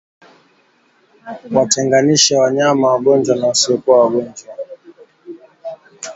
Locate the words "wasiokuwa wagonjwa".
3.47-4.53